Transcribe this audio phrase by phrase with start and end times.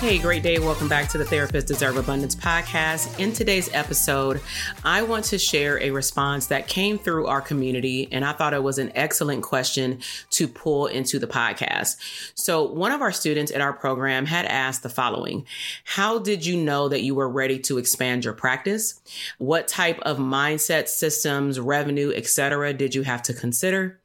[0.00, 0.60] Hey, great day.
[0.60, 3.18] Welcome back to the Therapist Deserve Abundance podcast.
[3.18, 4.40] In today's episode,
[4.84, 8.62] I want to share a response that came through our community, and I thought it
[8.62, 9.98] was an excellent question
[10.30, 11.96] to pull into the podcast.
[12.36, 15.44] So, one of our students in our program had asked the following
[15.82, 19.00] How did you know that you were ready to expand your practice?
[19.38, 23.98] What type of mindset, systems, revenue, etc., did you have to consider?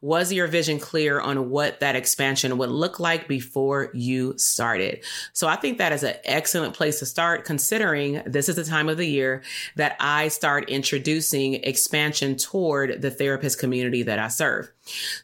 [0.00, 5.04] Was your vision clear on what that expansion would look like before you started?
[5.32, 8.88] So I think that is an excellent place to start considering this is the time
[8.88, 9.42] of the year
[9.76, 14.70] that I start introducing expansion toward the therapist community that I serve.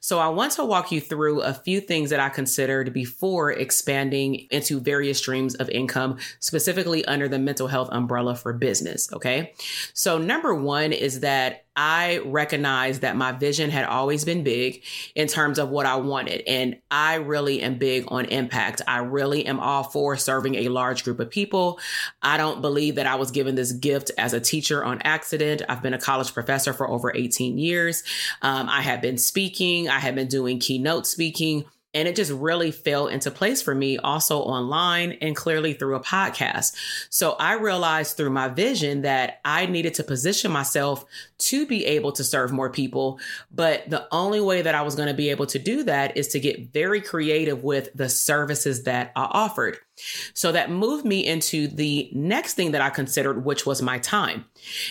[0.00, 4.47] So I want to walk you through a few things that I considered before expanding
[4.50, 9.12] into various streams of income, specifically under the mental health umbrella for business.
[9.12, 9.55] Okay.
[9.94, 14.83] So number one is that I recognize that my vision had always been big
[15.15, 16.43] in terms of what I wanted.
[16.47, 18.83] And I really am big on impact.
[18.87, 21.81] I really am all for serving a large group of people.
[22.23, 25.62] I don't believe that I was given this gift as a teacher on accident.
[25.69, 28.05] I've been a college professor for over 18 years.
[28.43, 29.89] Um, I have been speaking.
[29.89, 31.65] I have been doing keynote speaking.
[31.94, 36.00] And it just really fell into place for me also online and clearly through a
[36.00, 36.75] podcast.
[37.09, 41.05] So I realized through my vision that I needed to position myself
[41.38, 43.21] to be able to serve more people.
[43.50, 46.28] But the only way that I was going to be able to do that is
[46.28, 49.78] to get very creative with the services that I offered.
[50.32, 54.47] So that moved me into the next thing that I considered, which was my time.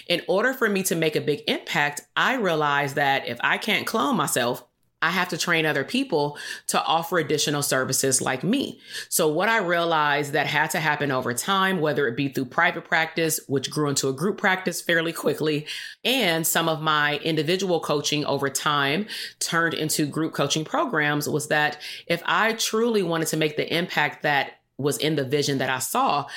[0.08, 3.86] In order for me to make a big impact, I realized that if I can't
[3.86, 4.64] clone myself,
[5.04, 6.38] I have to train other people
[6.68, 8.80] to offer additional services like me.
[9.10, 12.86] So, what I realized that had to happen over time, whether it be through private
[12.86, 15.68] practice, which grew into a group practice fairly quickly,
[16.06, 19.08] and some of my individual coaching over time
[19.40, 24.24] turned into group coaching programs, was that if I truly wanted to make the impact
[24.24, 24.54] that
[24.84, 26.28] was in the vision that I saw,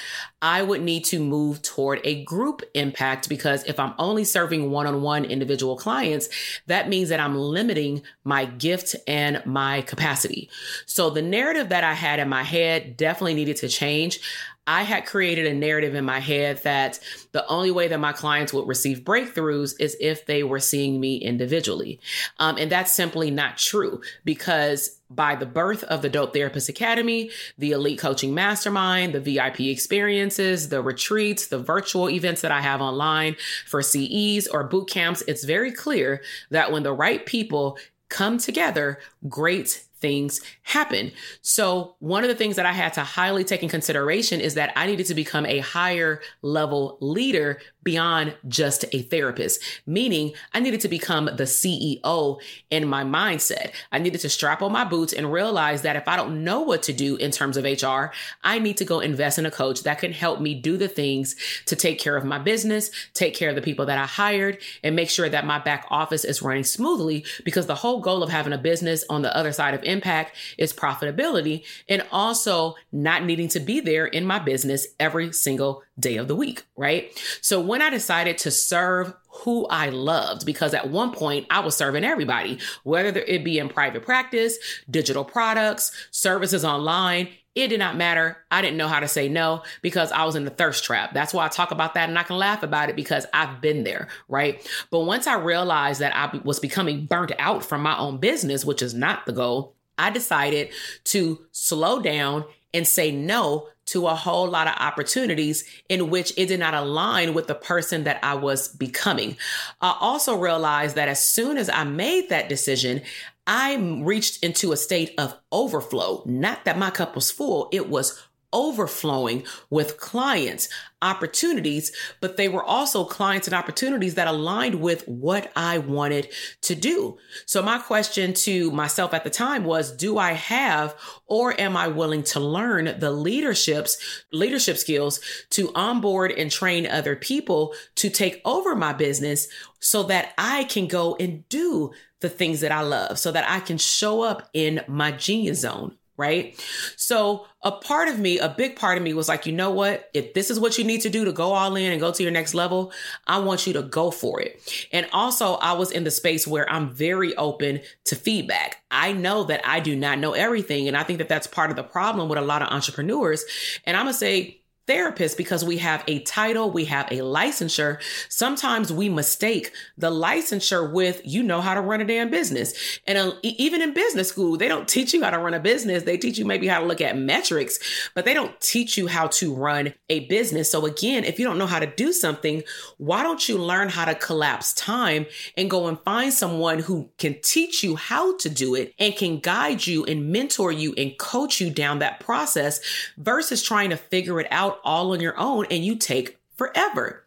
[0.41, 4.87] I would need to move toward a group impact because if I'm only serving one
[4.87, 6.28] on one individual clients,
[6.66, 10.48] that means that I'm limiting my gift and my capacity.
[10.87, 14.21] So the narrative that I had in my head definitely needed to change.
[14.66, 16.99] I had created a narrative in my head that
[17.33, 21.19] the only way that my clients would receive breakthroughs is if they were seeing me
[21.19, 22.01] individually.
[22.39, 27.30] Um, and that's simply not true because by the birth of the Dope Therapist Academy,
[27.58, 32.80] the Elite Coaching Mastermind, the VIP experiences, the retreats, the virtual events that I have
[32.80, 33.36] online
[33.66, 38.98] for CEs or boot camps, it's very clear that when the right people come together,
[39.28, 41.10] great things happen.
[41.42, 44.72] So, one of the things that I had to highly take in consideration is that
[44.76, 50.80] I needed to become a higher level leader beyond just a therapist, meaning I needed
[50.80, 53.70] to become the CEO in my mindset.
[53.92, 56.82] I needed to strap on my boots and realize that if I don't know what
[56.84, 58.12] to do in terms of HR,
[58.42, 61.36] I need to go invest in a coach that can help me do the things
[61.66, 64.97] to take care of my business, take care of the people that I hired, and
[64.97, 68.53] make sure that my back office is running smoothly because the whole goal of having
[68.53, 73.60] a business on the other side of impact is profitability and also not needing to
[73.60, 77.10] be there in my business every single day of the week, right?
[77.41, 81.77] So when I decided to serve who I loved, because at one point I was
[81.77, 84.59] serving everybody, whether it be in private practice,
[84.91, 88.37] digital products, services online, it did not matter.
[88.51, 91.15] I didn't know how to say no because I was in the thirst trap.
[91.15, 93.83] That's why I talk about that and I can laugh about it because I've been
[93.83, 94.65] there, right?
[94.91, 98.83] But once I realized that I was becoming burnt out from my own business, which
[98.83, 100.71] is not the goal, I decided
[101.04, 102.45] to slow down
[102.75, 107.34] and say no to a whole lot of opportunities in which it did not align
[107.34, 109.37] with the person that I was becoming.
[109.81, 113.03] I also realized that as soon as I made that decision,
[113.47, 116.22] I reached into a state of overflow.
[116.27, 118.21] Not that my cup was full, it was
[118.56, 120.70] overflowing with clients,
[121.03, 121.92] opportunities,
[122.22, 126.28] but they were also clients and opportunities that aligned with what I wanted
[126.62, 127.18] to do.
[127.44, 131.88] So my question to myself at the time was, do I have or am I
[131.88, 135.20] willing to learn the leaderships, leadership skills
[135.50, 139.48] to onboard and train other people to take over my business
[139.80, 143.60] so that I can go and do the things that I love so that I
[143.60, 146.59] can show up in my genius zone right?
[146.97, 150.09] So a part of me, a big part of me was like, you know what?
[150.15, 152.22] If this is what you need to do to go all in and go to
[152.22, 152.92] your next level,
[153.27, 154.89] I want you to go for it.
[154.92, 158.83] And also I was in the space where I'm very open to feedback.
[158.91, 160.89] I know that I do not know everything.
[160.89, 163.45] And I think that that's part of the problem with a lot of entrepreneurs.
[163.84, 168.00] And I'm going to say, therapist because we have a title, we have a licensure.
[168.28, 173.00] Sometimes we mistake the licensure with you know how to run a damn business.
[173.06, 176.04] And uh, even in business school, they don't teach you how to run a business.
[176.04, 177.78] They teach you maybe how to look at metrics,
[178.15, 180.71] but they don't teach you how to run a business.
[180.71, 182.62] So again, if you don't know how to do something,
[182.98, 187.36] why don't you learn how to collapse time and go and find someone who can
[187.42, 191.60] teach you how to do it and can guide you and mentor you and coach
[191.60, 192.80] you down that process
[193.16, 194.47] versus trying to figure it
[194.77, 197.25] out all on your own and you take forever.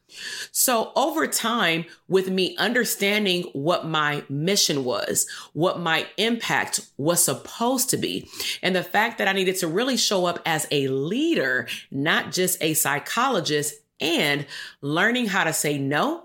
[0.52, 7.92] So over time, with me understanding what my mission was, what my impact was supposed
[7.92, 8.28] to be,
[8.64, 12.62] and the fact that I needed to really show up as a leader, not just
[12.62, 14.48] a psychologist, and
[14.82, 16.24] learning how to say no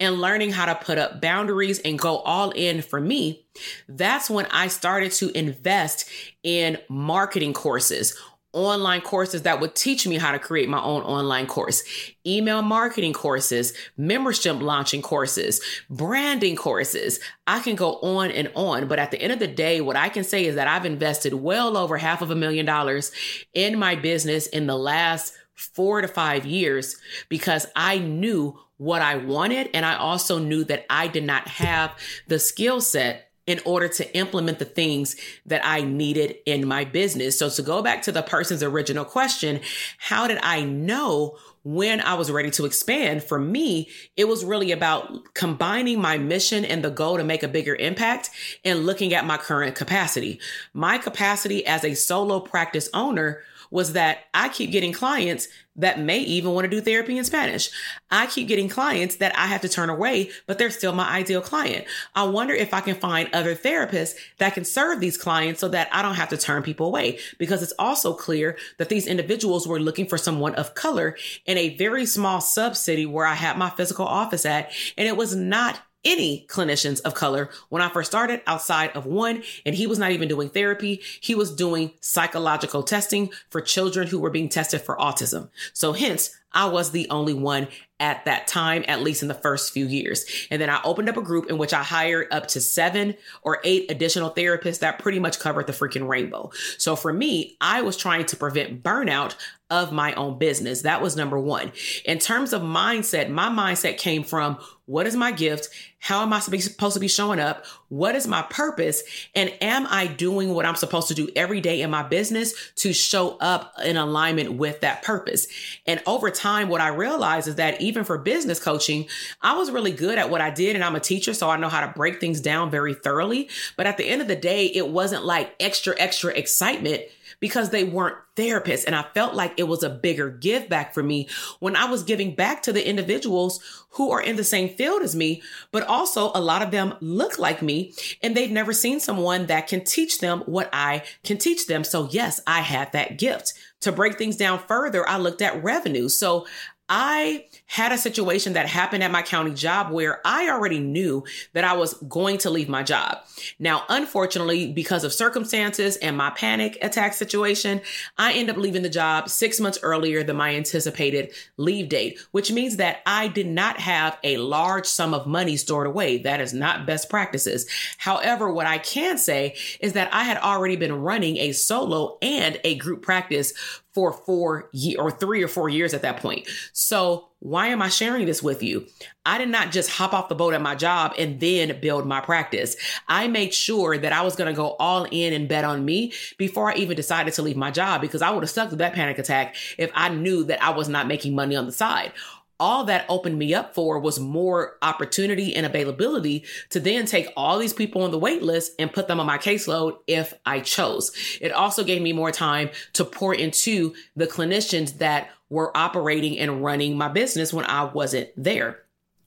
[0.00, 3.44] and learning how to put up boundaries and go all in for me,
[3.88, 6.08] that's when I started to invest
[6.42, 8.18] in marketing courses
[8.52, 11.84] online courses that would teach me how to create my own online course,
[12.26, 15.60] email marketing courses, membership launching courses,
[15.90, 17.20] branding courses.
[17.46, 18.88] I can go on and on.
[18.88, 21.34] But at the end of the day, what I can say is that I've invested
[21.34, 23.12] well over half of a million dollars
[23.52, 26.96] in my business in the last four to five years
[27.28, 29.70] because I knew what I wanted.
[29.74, 31.92] And I also knew that I did not have
[32.28, 35.16] the skill set in order to implement the things
[35.46, 37.38] that I needed in my business.
[37.38, 39.60] So to go back to the person's original question,
[39.96, 44.70] how did I know when I was ready to expand, for me, it was really
[44.70, 48.30] about combining my mission and the goal to make a bigger impact
[48.64, 50.40] and looking at my current capacity.
[50.72, 55.48] My capacity as a solo practice owner was that I keep getting clients
[55.78, 57.70] that may even want to do therapy in Spanish.
[58.10, 61.40] I keep getting clients that I have to turn away, but they're still my ideal
[61.40, 61.86] client.
[62.14, 65.88] I wonder if I can find other therapists that can serve these clients so that
[65.92, 69.80] I don't have to turn people away because it's also clear that these individuals were
[69.80, 73.70] looking for someone of color in a very small sub city where I had my
[73.70, 74.72] physical office at.
[74.96, 79.42] And it was not any clinicians of color when I first started outside of one,
[79.66, 81.00] and he was not even doing therapy.
[81.20, 85.50] He was doing psychological testing for children who were being tested for autism.
[85.72, 87.68] So hence, I was the only one
[88.00, 90.24] at that time, at least in the first few years.
[90.50, 93.58] And then I opened up a group in which I hired up to seven or
[93.64, 96.50] eight additional therapists that pretty much covered the freaking rainbow.
[96.78, 99.34] So for me, I was trying to prevent burnout
[99.70, 100.82] of my own business.
[100.82, 101.72] That was number one.
[102.04, 105.68] In terms of mindset, my mindset came from what is my gift?
[105.98, 107.66] How am I supposed to be showing up?
[107.88, 109.02] What is my purpose?
[109.34, 112.94] And am I doing what I'm supposed to do every day in my business to
[112.94, 115.46] show up in alignment with that purpose?
[115.86, 119.06] And over time, what I realized is that even for business coaching,
[119.42, 120.76] I was really good at what I did.
[120.76, 123.48] And I'm a teacher, so I know how to break things down very thoroughly.
[123.76, 127.02] But at the end of the day, it wasn't like extra, extra excitement
[127.40, 128.84] because they weren't therapists.
[128.86, 131.28] And I felt like it was a bigger give back for me
[131.60, 135.16] when I was giving back to the individuals who are in the same field as
[135.16, 135.42] me,
[135.72, 139.66] but also a lot of them look like me and they've never seen someone that
[139.66, 141.84] can teach them what I can teach them.
[141.84, 143.54] So yes, I had that gift.
[143.82, 146.08] To break things down further, I looked at revenue.
[146.08, 146.46] So
[146.88, 151.64] I had a situation that happened at my county job where I already knew that
[151.64, 153.18] I was going to leave my job.
[153.58, 157.82] Now, unfortunately, because of circumstances and my panic attack situation,
[158.16, 162.50] I end up leaving the job six months earlier than my anticipated leave date, which
[162.50, 166.18] means that I did not have a large sum of money stored away.
[166.18, 167.66] That is not best practices.
[167.98, 172.58] However, what I can say is that I had already been running a solo and
[172.64, 173.52] a group practice
[173.98, 176.46] for four year or three or four years at that point.
[176.72, 178.86] So why am I sharing this with you?
[179.26, 182.20] I did not just hop off the boat at my job and then build my
[182.20, 182.76] practice.
[183.08, 186.12] I made sure that I was going to go all in and bet on me
[186.36, 188.92] before I even decided to leave my job because I would have stuck with that
[188.94, 192.12] panic attack if I knew that I was not making money on the side
[192.60, 197.58] all that opened me up for was more opportunity and availability to then take all
[197.58, 201.12] these people on the wait list and put them on my caseload if I chose.
[201.40, 206.62] It also gave me more time to pour into the clinicians that were operating and
[206.62, 208.80] running my business when I wasn't there.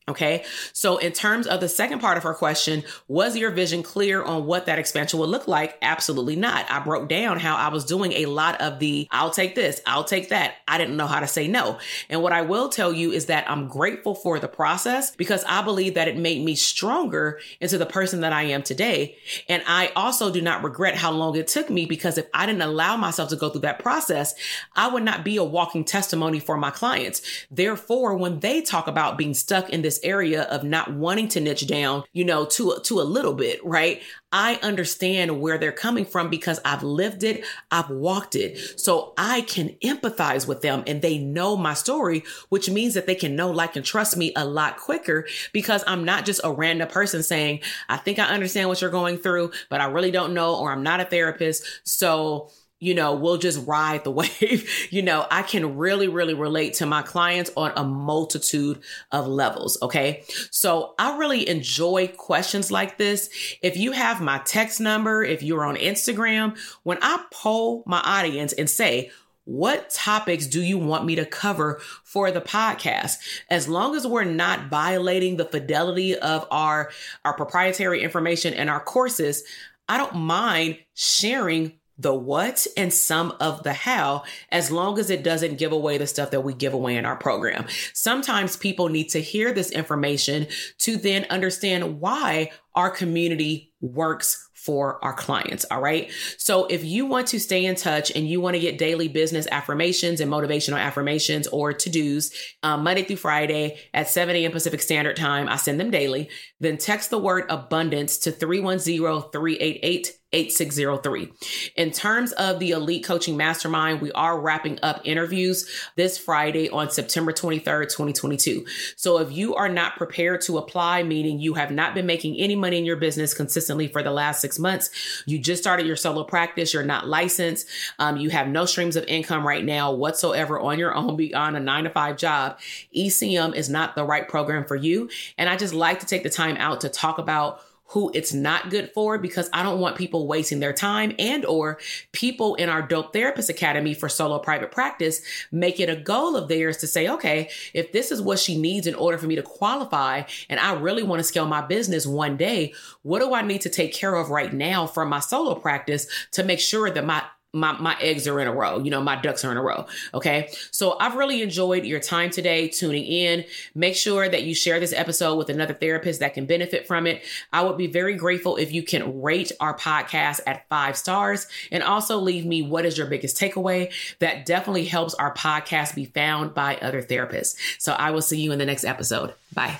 [0.10, 0.44] Okay.
[0.74, 4.48] So in terms of the second part of her question, was your vision clear on
[4.48, 5.78] what that expansion would look like?
[5.84, 6.70] Absolutely not.
[6.72, 10.04] I broke down how I was doing a lot of the, I'll take this, I'll
[10.04, 10.56] take that.
[10.68, 11.78] I didn't know how to say no.
[12.10, 15.62] And what I will tell you is that I'm grateful for the process because I
[15.62, 19.18] believe that it made me stronger into the person that I am today.
[19.48, 22.64] And I also do not regret how long it took me because if I didn't
[22.64, 24.34] allow myself to go through that process,
[24.76, 27.22] I would not be a walking testimony for my clients.
[27.52, 31.42] Therefore, when they talk about being stuck in this this area of not wanting to
[31.42, 34.02] niche down, you know, to to a little bit, right?
[34.32, 38.80] I understand where they're coming from because I've lived it, I've walked it.
[38.80, 43.16] So I can empathize with them and they know my story, which means that they
[43.16, 46.88] can know, like, and trust me a lot quicker because I'm not just a random
[46.88, 50.56] person saying, I think I understand what you're going through, but I really don't know,
[50.56, 51.66] or I'm not a therapist.
[51.84, 52.50] So
[52.82, 54.70] you know, we'll just ride the wave.
[54.90, 59.78] you know, I can really, really relate to my clients on a multitude of levels.
[59.82, 60.24] Okay.
[60.50, 63.30] So I really enjoy questions like this.
[63.62, 68.52] If you have my text number, if you're on Instagram, when I poll my audience
[68.52, 69.12] and say,
[69.46, 73.18] what topics do you want me to cover for the podcast?
[73.50, 76.92] As long as we're not violating the fidelity of our,
[77.26, 79.44] our proprietary information and our courses,
[79.90, 85.24] I don't mind sharing the what and some of the how, as long as it
[85.24, 87.66] doesn't give away the stuff that we give away in our program.
[87.94, 90.48] Sometimes people need to hear this information
[90.80, 95.66] to then understand why our community works for our clients.
[95.72, 96.12] All right.
[96.38, 99.48] So if you want to stay in touch and you want to get daily business
[99.52, 102.32] affirmations and motivational affirmations or to dos
[102.62, 104.52] um, Monday through Friday at 7 a.m.
[104.52, 106.30] Pacific Standard Time, I send them daily.
[106.60, 111.32] Then text the word abundance to 310 388 8603.
[111.76, 116.90] In terms of the Elite Coaching Mastermind, we are wrapping up interviews this Friday on
[116.90, 118.66] September 23rd, 2022.
[118.96, 122.56] So if you are not prepared to apply, meaning you have not been making any
[122.56, 126.24] money in your business consistently for the last six months, you just started your solo
[126.24, 127.68] practice, you're not licensed,
[128.00, 131.60] um, you have no streams of income right now whatsoever on your own beyond a
[131.60, 132.60] nine to five job,
[132.96, 135.10] ECM is not the right program for you.
[135.38, 137.62] And I just like to take the time out to talk about
[137.92, 141.78] who it's not good for because I don't want people wasting their time and or
[142.14, 145.22] people in our dope therapist academy for solo private practice
[145.52, 148.88] make it a goal of theirs to say, okay, if this is what she needs
[148.88, 152.38] in order for me to qualify and I really want to scale my business one
[152.38, 156.08] day, what do I need to take care of right now for my solo practice
[156.32, 158.80] to make sure that my my, my eggs are in a row.
[158.80, 159.86] You know, my ducks are in a row.
[160.14, 160.50] Okay.
[160.72, 163.46] So I've really enjoyed your time today tuning in.
[163.76, 167.24] Make sure that you share this episode with another therapist that can benefit from it.
[167.52, 171.84] I would be very grateful if you can rate our podcast at five stars and
[171.84, 173.92] also leave me what is your biggest takeaway.
[174.20, 177.56] That definitely helps our podcast be found by other therapists.
[177.80, 179.34] So I will see you in the next episode.
[179.54, 179.80] Bye.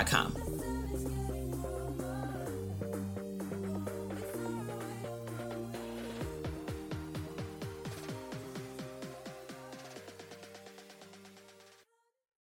[0.03, 0.40] gmail.com.